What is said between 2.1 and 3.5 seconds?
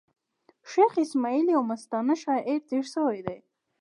شاعر تېر سوﺉ دﺉ.